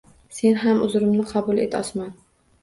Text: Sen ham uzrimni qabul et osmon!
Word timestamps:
Sen 0.37 0.55
ham 0.61 0.79
uzrimni 0.85 1.27
qabul 1.33 1.61
et 1.67 1.77
osmon! 1.83 2.11